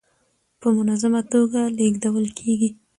په 0.59 0.67
منظمه 0.75 1.21
ټوګه 1.29 1.63
لېږدول 1.77 2.25
کيږي. 2.39 2.69